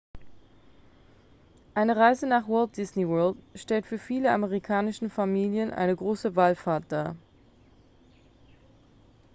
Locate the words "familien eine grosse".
5.11-6.35